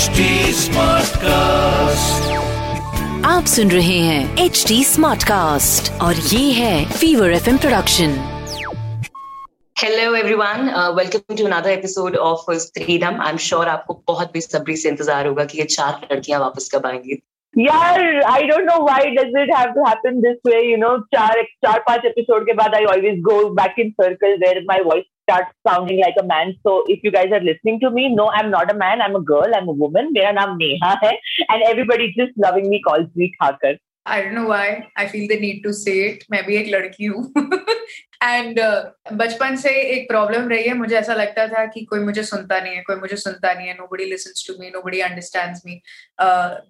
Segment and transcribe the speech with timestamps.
[0.00, 2.28] HD Smartcast.
[3.26, 8.14] आप सुन रहे हैं एच डी स्मार्ट कास्ट और ये है Fever F production
[9.76, 14.88] hello everyone welcome to another episode of freedom I am sure आपको बहुत बेसब्री से
[14.88, 17.20] इंतज़ार होगा कि ये चार लड़कियाँ वापस कब आएँगी।
[17.58, 21.42] यार I don't know why does it have to happen this way you know चार
[21.42, 25.52] चार पाँच एपिसोड के बाद I always go back in circle where my voice starts
[25.68, 26.56] sounding like a man.
[26.62, 29.02] So if you guys are listening to me, no, I'm not a man.
[29.02, 29.60] I'm a girl.
[29.60, 30.10] I'm a woman.
[30.18, 31.12] मेरा नाम नेहा है,
[31.50, 33.76] and everybody just loving me calls me Thakur.
[34.06, 36.24] I don't know why I feel the need to say it.
[36.30, 37.32] मैं भी एक लड़की हूँ
[38.22, 42.22] and uh, बचपन से एक प्रॉब्लम रही है मुझे ऐसा लगता था कि कोई मुझे
[42.22, 45.80] सुनता नहीं है कोई मुझे सुनता नहीं है nobody listens to me nobody understands me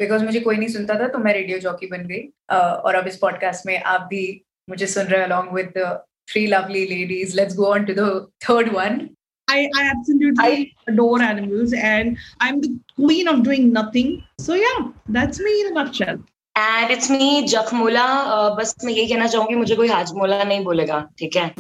[0.03, 3.07] because मुझे कोई नहीं सुनता था तो मैं रेडियो जॉकी बन गई uh, और अब
[3.07, 4.23] इस पॉडकास्ट में आप भी
[4.71, 5.83] मुझे सुन रहे along with
[6.30, 8.10] three lovely ladies let's go on to the
[8.48, 9.10] third one
[9.48, 14.24] I, I absolutely I, adore animals and I'm the queen of doing nothing.
[14.40, 16.18] So yeah, that's me in a nutshell.
[16.58, 18.06] And it's me Jakhmola
[18.58, 21.54] बस मैं यही कहना चाहूंगी मुझे कोई हाजमोला नहीं बोलेगा ठीक है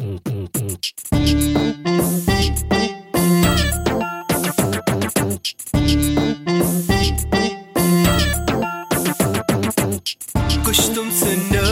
[10.66, 11.67] कुछ तुम सुनो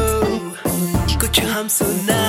[1.19, 2.26] कुछ हम सुनाए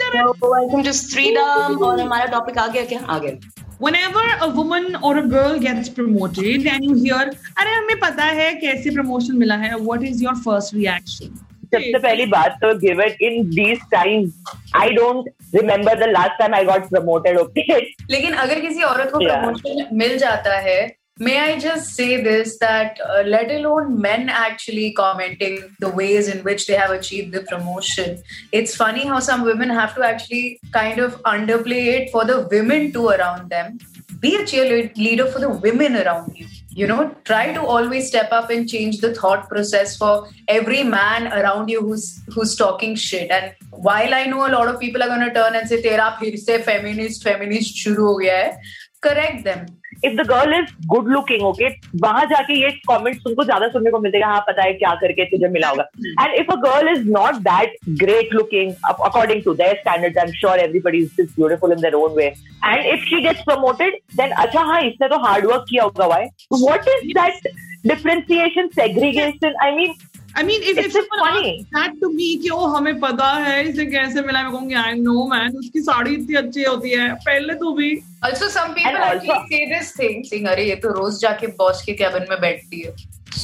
[0.00, 3.00] वेलकम टू फ्रीडम और हमारा टॉपिक आ गया क्या?
[3.08, 7.22] आ गया whenever a woman or a girl gets promoted and you hear
[7.62, 11.32] अरे हमें पता है कैसे प्रमोशन मिला है what is your first reaction?
[11.74, 16.54] सबसे पहली बात तो give it in these times I don't remember the last time
[16.54, 17.78] I got promoted okay
[18.10, 19.38] लेकिन अगर किसी औरत को Yeah.
[19.38, 20.80] प्रमोशन मिल जाता है
[21.24, 26.42] may i just say this that uh, let alone men actually commenting the ways in
[26.48, 28.18] which they have achieved the promotion.
[28.50, 32.92] It's funny how some women have to actually kind of underplay it for the women
[32.92, 33.78] too around them.
[34.20, 36.46] Be a cheerleader for the women around you.
[36.74, 41.32] You know try to always step up and change the thought process for every man
[41.32, 43.30] around you who's who's talking shit.
[43.30, 46.06] And while i know a lot of people are going to turn and say tera
[46.20, 48.72] phir se feminist feminist shuru ho gaya hai
[49.02, 49.70] correct them.
[50.04, 51.68] If the girl is good looking okay
[52.02, 55.48] वहाँ जाके ये comments तुमको ज़्यादा सुनने को मिलते हैं पता है क्या करके तुझे
[55.48, 55.84] मिला होगा।
[56.22, 60.32] And if a girl is not that great looking according to their standards I am
[60.38, 64.62] sure everybody is beautiful in their own way and if she gets promoted then अच्छा
[64.70, 66.24] हाँ इसने तो हार्ड वर्क किया होगा why
[66.54, 67.52] what is that
[67.86, 69.94] differentiation segregation I mean
[70.34, 71.50] I mean, if, if It's just someone funny.
[71.60, 74.94] asks that to me कि ओ हमें पता है इसे कैसे मिला मैं कहूँगी आई
[75.00, 77.90] नो मैन उसकी साड़ी इतनी अच्छी होती है पहले तो भी
[78.28, 81.92] also some people also- say this thing saying अरे ये तो रोज जाके बॉस के
[82.02, 82.94] कैबिन में बैठती है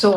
[0.01, 0.13] so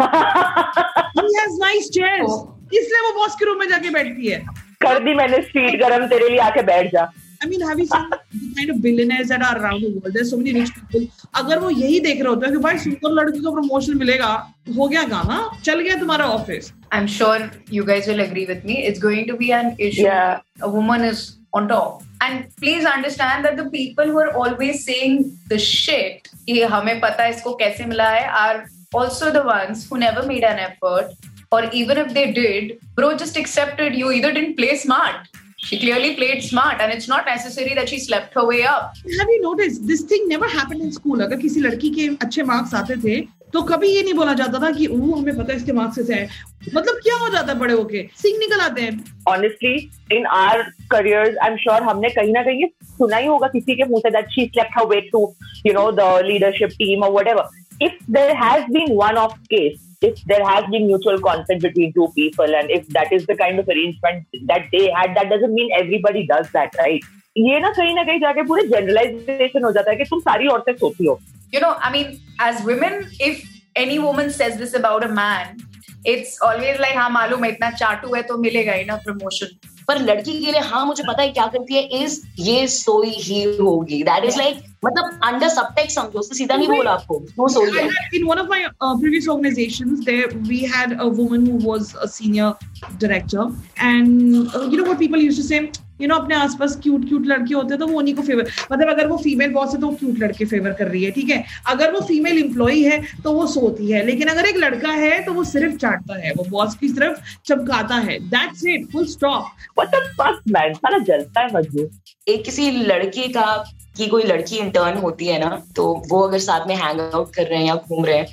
[0.00, 2.40] he has nice chairs Oh.
[2.74, 4.38] इसलिए वो बॉस के रूम में जाके बैठती है
[4.82, 7.10] कर दी मैंने सीट गरम तेरे लिए आके बैठ जा
[7.42, 8.18] I mean, have you seen the
[8.56, 10.12] kind of billionaires that are around the world?
[10.12, 11.06] There's so many rich people.
[11.40, 14.28] अगर वो यही देख रहे होते हैं कि भाई सुंदर लड़की को प्रमोशन मिलेगा
[14.76, 17.38] हो गया गाना चल गया तुम्हारा office I'm sure
[17.70, 18.76] you guys will agree with me.
[18.86, 20.02] It's going to be an issue.
[20.02, 20.40] Yeah.
[20.60, 22.02] A woman is on top.
[22.20, 27.22] And please understand that the people who are always saying the shit, कि हमें पता
[27.22, 31.12] है इसको कैसे मिला है, are also the ones who never made an effort.
[31.52, 35.26] Or even if they did, bro just accepted you either didn't play smart.
[35.62, 38.96] She clearly played smart, and it's not necessary that she slept her way up.
[39.18, 41.20] Have you noticed this thing never happened in school?
[41.22, 43.20] अगर किसी लड़की के अच्छे marks आते थे
[43.52, 46.14] तो कभी ये नहीं बोला जाता था कि ओ हमें पता है इसके मार्क्स कैसे
[46.14, 46.28] हैं
[46.74, 48.92] मतलब क्या हो जाता है बड़े होके सिंग निकल आते हैं
[49.30, 49.74] honestly
[50.16, 52.68] in our careers i'm sure हमने कहीं ना कहीं
[52.98, 55.22] सुना ही होगा किसी के मुँह से that she slept her way to
[55.68, 57.46] you know the leadership team or whatever
[57.88, 62.07] if there has been one off case if there has been mutual consent between two
[62.15, 65.77] people and if that is the kind of arrangement that they had that doesn't mean
[65.83, 69.97] everybody does that right ये ना कहीं ना कहीं जाके पूरे generalisation हो जाता है
[69.97, 71.19] कि तुम सारी औरतें सोती हो
[71.53, 73.43] you know, I mean, as women, if
[73.75, 75.57] any woman says this about a man,
[76.05, 79.55] it's always like, हाँ मालूम है इतना चाटू है तो मिलेगा ही ना प्रमोशन
[79.87, 83.43] पर लड़की के लिए हाँ मुझे पता है क्या करती है इज ये सोई ही
[83.57, 87.78] होगी दैट इज लाइक मतलब अंडर सबटेक्स्ट समझो उसने सीधा नहीं बोला आपको वो सोई
[87.78, 87.88] है
[88.18, 92.08] in one of my uh, previous organizations there we had a woman who was a
[92.08, 92.54] senior
[92.98, 93.44] director.
[93.76, 95.60] And uh, you know what people used to say?
[96.00, 98.88] You know अपने आसपास क्यूट क्यूट लड़के होते हैं तो वो उन्हीं को फेवर मतलब
[98.88, 101.44] अगर वो फीमेल बॉस है तो वो क्यूट लड़के फेवर कर रही है ठीक है?
[101.68, 105.32] अगर वो फीमेल एम्प्लॉय है तो वो सोती है लेकिन अगर एक लड़का है तो
[105.32, 109.46] वो सिर्फ़ चाटता है वो बॉस की सिर्फ़ चमकाता है। That's it full stop
[109.78, 110.74] What the fuck, man?
[110.74, 111.88] साला जलता है मजबू
[112.26, 113.64] एक किसी लड़के का
[113.96, 117.46] की कोई लड़की इंटर्न होती है ना तो वो अगर साथ में हैंग आउट कर
[117.46, 118.26] रहे हैं या घूम रहे हैं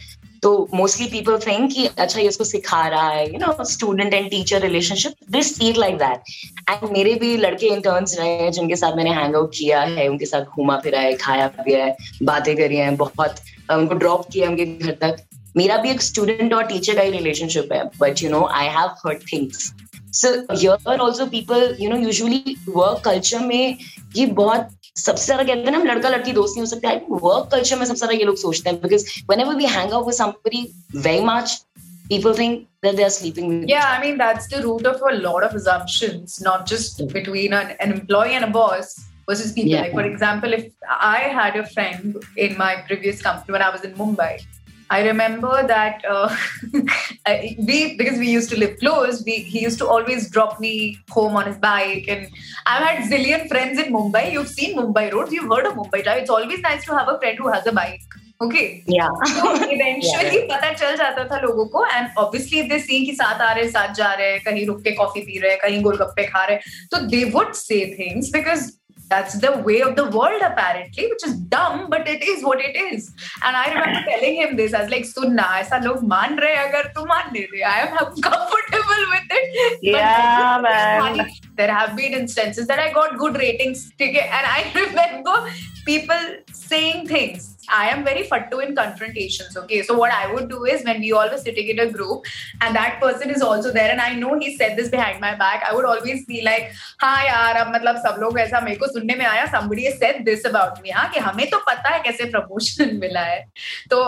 [0.44, 4.30] तो मोस्टली पीपल थिंक कि अच्छा ये उसको सिखा रहा है you know student and
[4.30, 6.20] teacher relationship this see like that
[6.70, 10.26] and मेरे भी लड़के इंटर्न्स रहे हैं, जिनके साथ मैंने हैंग आउट किया है, उनके
[10.26, 13.36] साथ घूमा फिरा है, खाया पिया है, बातें करी हैं, बहुत,
[13.72, 15.18] उनको ड्रॉप किया उनके घर तक।
[15.58, 18.90] मेरा भी एक स्टूडेंट और टीचर का ही रिलेशनशिप है but you know I have
[19.06, 19.72] heard things
[20.22, 23.78] so here also people you know usually work culture में
[24.16, 27.00] ये बहुत सबसे ज़्यादा कहते हैं ना हम लड़का लड़की दोस्त नहीं हो सकते आई
[27.10, 29.06] वर्क कल्चर में सबसे ज़्यादा ये लोग सोचते हैं because
[29.42, 30.68] whenever we hang out with somebody
[31.08, 31.58] very much
[32.10, 35.14] people think that they are sleeping with Yeah, I mean, that's the root of a
[35.16, 38.94] lot of assumptions, not just between an, an employee and a boss
[39.30, 39.72] versus people.
[39.72, 39.82] Yeah.
[39.82, 43.84] Like, for example, if I had a friend in my previous company when I was
[43.84, 44.32] in Mumbai,
[44.91, 46.29] I remember that uh,
[47.27, 50.99] I- we, because we used to live close, we, he used to always drop me
[51.11, 52.09] home on his bike.
[52.09, 52.29] And
[52.67, 54.33] I've had zillion friends in Mumbai.
[54.33, 56.19] You've seen Mumbai roads, you've heard of Mumbai Drive.
[56.23, 58.03] It's always nice to have a friend who has a bike.
[58.45, 58.83] Okay.
[58.89, 59.09] yeah
[59.73, 63.65] eventually पता चल जाता था लोगों को and obviously they सी कि साथ आ रहे
[63.65, 66.45] हैं साथ जा रहे हैं कहीं रुक के कॉफी पी रहे हैं कहीं गोलगप्पे खा
[66.45, 68.71] रहे हैं तो they would say things because
[69.10, 72.76] that's the way of the world apparently which is dumb but it is what it
[72.76, 73.12] is.
[73.44, 76.84] And i remember telling him this i was like sunna aisa log maan rahe agar
[76.98, 77.98] to maan le i am
[78.30, 79.80] comfortable with it.
[79.82, 81.28] Yeah man.
[81.56, 85.38] There have been instances that i got good ratings and i remember
[85.86, 89.83] people saying things I am very fattu in confrontations, okay?
[89.83, 92.27] So what I would do is when we all were sitting in a group
[92.61, 95.65] and that person is also there and I know he said this behind my back,
[95.69, 96.73] I would always be like,
[97.03, 100.25] हाँ यार अब मतलब सब लोग ऐसा मेरे को सुनने में आया somebody has said
[100.25, 103.41] this about me हाँ कि हमें तो पता है कैसे प्रमोशन मिला है
[103.91, 104.03] तो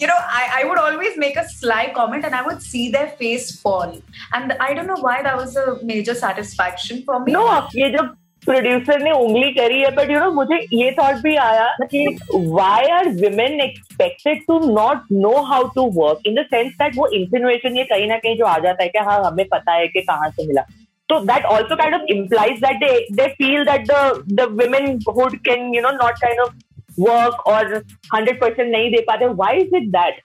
[0.00, 3.08] you know I, I would always make a sly comment and I would see their
[3.18, 3.98] face fall
[4.34, 7.46] and I don't know why that was a major satisfaction for me no
[7.76, 11.67] ये जब producer ने उंगली करी है but you no मुझे ये thought भी आया
[11.91, 16.97] कि why are women expected to not know how to work in the sense that
[16.97, 19.87] वो इंसिनुएशन ये कहीं ना कहीं जो आ जाता है कि हाँ हमें पता है
[19.87, 20.61] कि कहाँ से मिला।
[21.09, 25.37] तो that also kind of implies that they they feel that the the women hood
[25.47, 26.53] can you know not kind of
[26.99, 27.75] work और
[28.15, 30.21] हंड्रेड परसेंट नहीं दे पाते। Why is it that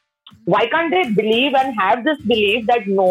[0.52, 3.04] why can't they believe and have this belief that no,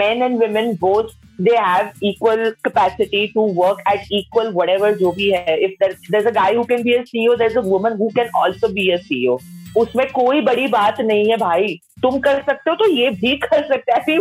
[0.00, 5.30] men and women both they have equal capacity to work at equal whatever जो भी
[5.30, 5.64] है.
[5.64, 8.90] If there a guy can be a CEO there a woman who can also be
[8.90, 9.38] a CEO
[9.76, 11.80] उसमें कोई बड़ी बात नहीं है भाई.
[12.02, 14.18] तुम कर सकते हो तो ये भी कर सकते हैं.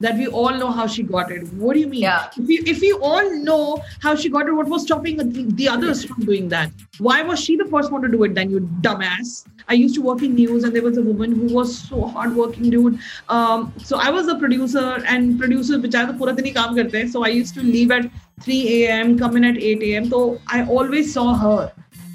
[0.00, 1.50] That we all know how she got it.
[1.54, 2.02] What do you mean?
[2.02, 2.28] Yeah.
[2.36, 5.68] If you if you all know how she got it, what was stopping the, the
[5.68, 6.72] others from doing that?
[6.98, 9.46] Why was she the first one to do it then, you dumbass?
[9.68, 12.70] I used to work in news and there was a woman who was so hardworking,
[12.70, 12.98] dude.
[13.28, 16.98] Um, so I was a producer and producers बेचारे तो पूरा दिन ही काम करते
[16.98, 17.12] हैं.
[17.12, 18.10] So I used to leave at
[18.42, 20.10] 3 a.m., come in at 8 a.m.
[20.10, 21.72] So I always saw her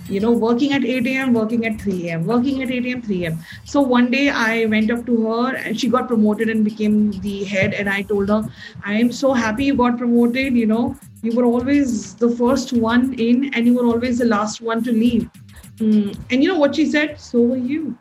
[0.08, 3.26] you know, working at 8 a.m., working at 3 a.m., working at 8 a.m., 3
[3.26, 3.40] a.m.
[3.64, 7.44] So one day I went up to her and she got promoted and became the
[7.44, 7.74] head.
[7.74, 8.44] And I told her,
[8.84, 10.56] I am so happy you got promoted.
[10.56, 14.62] You know, you were always the first one in and you were always the last
[14.62, 15.30] one to leave.
[15.78, 17.20] Mm, And you know what she said?
[17.20, 17.98] So were you.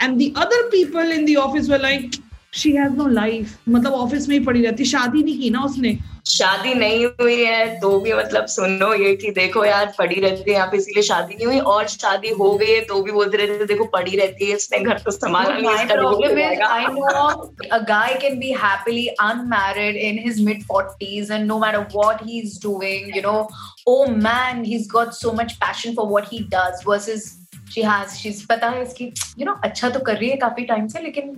[0.00, 2.16] And the other people in the office were like,
[2.50, 3.58] she has no life.
[3.68, 5.98] मतलब office में ही पड़ी रहती शादी नहीं की ना उसने
[6.41, 10.55] शादी नहीं हुई है तो भी मतलब सुनो ये कि देखो यार पड़ी रहती है
[10.55, 13.53] यहाँ पे इसीलिए शादी नहीं हुई। और शादी हो गई है तो भी बोलते रहते
[13.53, 15.47] हैं देखो पड़ी रहती है इसने घर को संभाल
[17.89, 22.59] guy can be happily unmarried in his mid forties and no matter what he is
[22.63, 23.37] doing you know
[23.87, 27.29] oh man he got so much passion for what he does worse is
[27.73, 29.05] She has, she's, पता है इसकी,
[29.39, 31.29] you know, अच्छा तो कर रही है काफ़ी time से लेकिन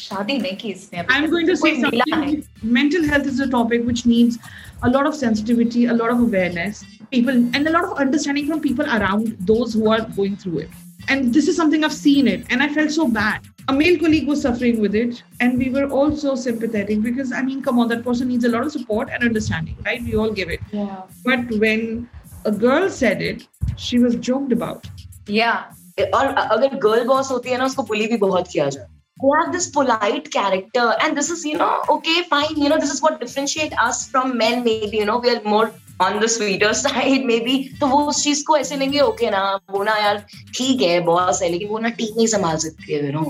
[0.00, 2.42] शादी नहीं की इसने अभी I'm तक। going to say कोई मिला something.
[2.42, 4.38] है। Mental health is a topic which needs
[4.82, 8.60] a lot of sensitivity, a lot of awareness, people, and a lot of understanding from
[8.60, 10.80] people around those who are going through it.
[11.08, 13.46] And this is something I've seen it, and I felt so bad.
[13.68, 17.42] A male colleague was suffering with it, and we were all so sympathetic because, I
[17.42, 20.02] mean, come on, that person needs a lot of support and understanding, right?
[20.02, 20.60] We all give it.
[20.72, 21.02] Yeah.
[21.24, 22.08] But when
[22.44, 24.86] a girl said it, she was joked about.
[25.26, 25.64] Yeah.
[26.14, 28.86] और अगर girl boss होती है ना उसको बुली भी बहुत किया जाए
[29.21, 32.91] they have this polite character, and this is, you know, okay, fine, you know, this
[32.91, 35.69] is what differentiate us from men, maybe, you know, we are more
[36.01, 39.39] the sweeter side maybe तो वो उस चीज़ को ऐसे लेंगे okay ना,
[39.71, 40.17] वो ना यार
[40.55, 43.23] ठीक है बॉस है, लेकिन वो ना टीम नहीं संभाल सकती है यू नो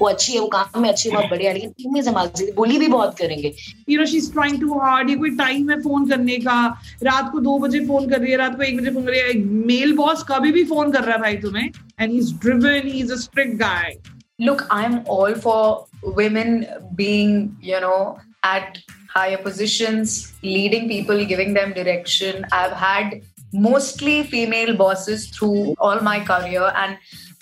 [0.00, 2.78] वो अच्छी है, वो काम में अच्छी बहुत बढ़िया, लेकिन टीम नहीं संभाल सकती बोली
[2.78, 3.52] भी बहुत करेंगे।
[3.88, 6.58] You know she is trying too hard ये कोई टाइम है फ़ोन करने का,
[7.02, 9.20] रात को दो बजे फ़ोन कर रही है, रात को एक बजे फ़ोन कर रही
[9.20, 12.88] है मेल बॉस कभी भी फ़ोन कर रहा है भाई तुम्हें and he is driven
[12.88, 13.96] he is a strict guy
[14.38, 18.78] Look, I'm all for women being, you know, at
[19.08, 22.44] higher positions, leading people, giving them direction.
[22.52, 23.22] I've had
[23.54, 26.98] mostly female bosses through all my career, and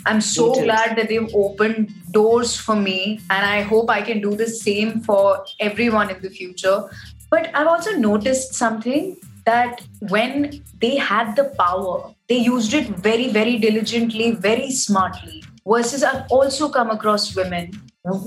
[0.07, 3.19] I'm so glad that they've opened doors for me.
[3.29, 6.85] And I hope I can do the same for everyone in the future.
[7.29, 13.33] But I've also noticed something that when they had the power, they used it very,
[13.33, 15.43] very diligently, very smartly.
[15.66, 17.73] Versus, I've also come across women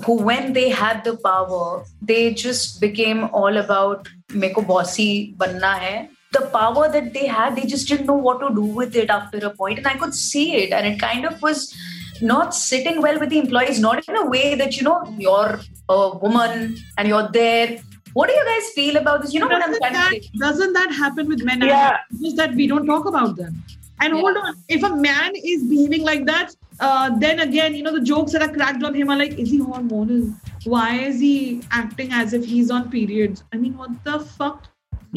[0.06, 6.10] who, when they had the power, they just became all about meko bossy banna hai.
[6.34, 9.38] The power that they had, they just didn't know what to do with it after
[9.38, 11.76] a point, and I could see it, and it kind of was
[12.22, 16.18] not sitting well with the employees, not in a way that you know you're a
[16.18, 17.80] woman and you're there.
[18.14, 19.32] What do you guys feel about this?
[19.34, 20.30] You know what I'm doesn't trying that, to say?
[20.40, 21.98] doesn't that happen with men Yeah.
[22.20, 23.64] Just that we don't talk about them
[24.02, 24.20] and Yeah.
[24.22, 28.05] hold on if a man is behaving like that uh, then again you know the
[28.11, 30.35] jokes that are cracked on him are like is he hormonal
[30.65, 34.69] why is he acting as if he's on periods i mean what the fuck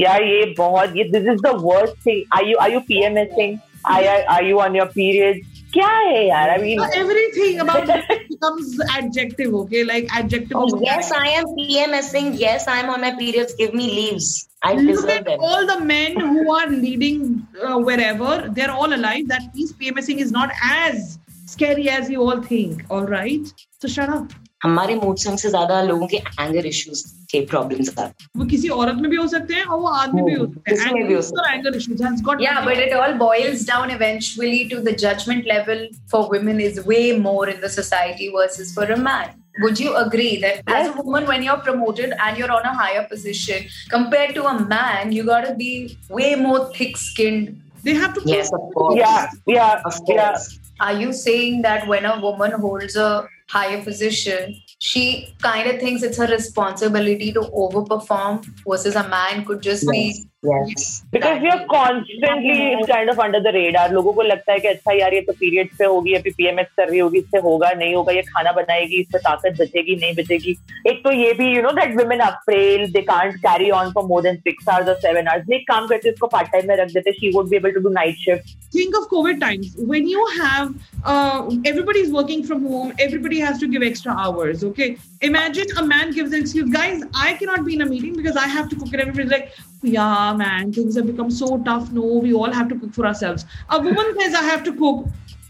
[0.01, 2.17] Yeah, ये बहुत ये this is the worst thing.
[2.37, 3.53] Are you are you PMSing?
[3.91, 5.37] Are you, are you on your period?
[5.75, 6.49] क्या है यार?
[6.55, 11.23] I mean, So everything about it becomes adjective okay like adjective Oh, of yes, I
[11.37, 12.27] am PMSing.
[12.41, 13.55] Yes, I am on my periods.
[13.61, 14.27] Give me leaves.
[14.63, 15.39] I Look deserve at them.
[15.51, 19.29] all the men who are leading uh, wherever they're all alive.
[19.35, 21.19] That means PMSing is not as
[21.54, 22.84] scary as you all think.
[22.90, 24.38] All right, so shut up.
[24.62, 28.96] हमारे mood swing से ज़्यादा लोगों के anger issues के problems आते वो किसी औरत
[29.02, 31.76] में भी हो सकते हैं और वो आदमी भी हो सकते हो सकते हैं anger
[31.76, 35.80] issues has got Yeah, but it all boils down eventually to the judgment level
[36.14, 39.32] for women is way more in the society versus for a man.
[39.64, 43.06] Would you agree that as a woman, when you're promoted and you're on a higher
[43.14, 43.66] position
[43.96, 45.72] compared to a man, you gotta be
[46.20, 47.50] way more thick skinned?
[47.84, 48.96] they have to Yes, of course.
[48.96, 50.08] yeah, yeah, Of course.
[50.08, 50.59] yeah.
[50.80, 56.02] Are you saying that when a woman holds a higher position, she kind of thinks
[56.02, 61.03] it's her responsibility to overperform versus a man could just Yes Yes.
[61.11, 63.89] Because we are constantly kind of under the radar.
[63.91, 66.89] लोगों को लगता है कि अच्छा यार ये तो periods पे होगी अभी पीएमएस कर
[66.89, 70.55] रही होगी इससे होगा नहीं होगा ये खाना बनाएगी इससे ताकत बचेगी नहीं बचेगी
[70.89, 74.05] एक तो ये भी you know that women are frail they can't carry on for
[74.07, 76.91] more than six hours और सेवन आवर्स एक काम करते इसको पार्ट टाइम में रख
[76.93, 80.23] देते she would be able to do night shift think of covid times when you
[80.31, 80.71] have
[81.11, 81.37] uh,
[81.69, 84.87] everybody's working from home everybody has to give extra hours okay
[85.27, 88.47] imagine a man gives an excuse guys i cannot be in a meeting because i
[88.55, 92.33] have to cook and everybody's like yeah man things have become so tough no we
[92.33, 95.05] all have to cook for ourselves a woman says i have to cook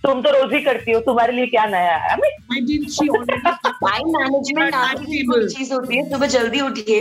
[0.05, 2.91] तुम तो रोज ही करती हो तुम्हारे लिए क्या नया है I mean, why didn't
[2.95, 5.34] she already time management Time आदमी की table.
[5.34, 7.00] कोई चीज होती है सुबह जल्दी उठिए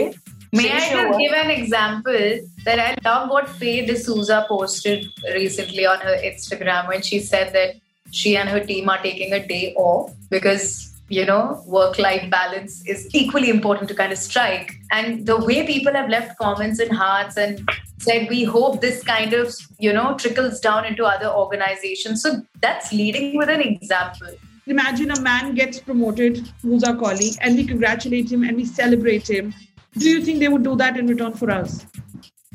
[0.53, 1.19] May I finish your just work.
[1.21, 2.25] give an example
[2.65, 5.05] that I love what Faye D'Souza posted
[5.37, 7.75] recently on her Instagram when she said that
[8.19, 10.67] she and her team are taking a day off because
[11.09, 14.73] you know work-life balance is equally important to kind of strike.
[14.91, 17.69] And the way people have left comments and hearts and
[17.99, 22.21] said we hope this kind of you know trickles down into other organizations.
[22.21, 24.35] So that's leading with an example.
[24.67, 29.29] imagine a man gets promoted who's our colleague and we congratulate him and we celebrate
[29.29, 29.53] him
[29.97, 31.85] do you think they would do that in return for us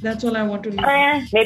[0.02, 0.96] that's all i want to know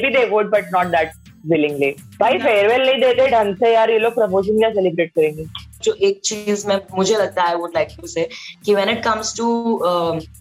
[0.05, 1.11] maybe they would but not that
[1.51, 5.45] willingly भाई farewell नहीं देते ढंग से यार ये लोग promotion क्या celebrate करेंगे
[5.82, 8.28] जो एक चीज़ में, मुझे लगता है वुड लाइक टू से
[8.64, 9.78] कि when it comes to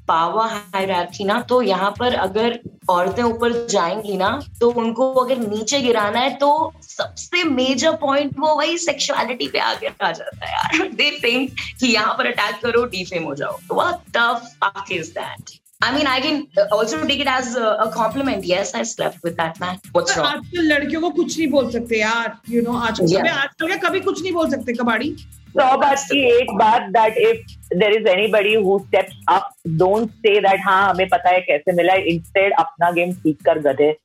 [0.07, 4.29] power hierarchy ना तो यहाँ पर अगर औरतें ऊपर जाएँगी ना
[4.59, 6.49] तो उनको अगर नीचे गिराना है तो
[6.81, 11.87] सबसे मेजर पॉइंट वो वही सेक्सुअलिटी पे आगे आ जाता है यार। दे थिंक कि
[11.87, 16.19] यहाँ पर अटैक करो डिफेम हो जाओ। What the fuck is that I mean, I
[16.19, 18.43] can also take it as a, a compliment.
[18.43, 19.77] Yes, I slept with that man.
[19.93, 20.25] What's wrong?
[20.27, 23.27] आजकल लड़कियों को कुछ नहीं बोल सकते यार यू नो आजकल Yeah.
[23.43, 25.09] आजकल क्या कभी कुछ नहीं बोल सकते कबाड़ी
[25.57, 29.49] सौ बात की एक बात that if there is anybody who steps up
[29.83, 33.59] don't say that हाँ हमें पता है कैसे मिला है इंस्टेड अपना गेम सीख कर
[33.69, 33.95] गधे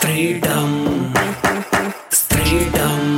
[0.00, 0.72] Freedom.
[1.12, 1.92] Freedom.
[2.12, 3.17] Freedom.